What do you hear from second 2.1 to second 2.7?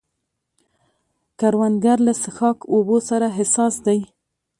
څښاک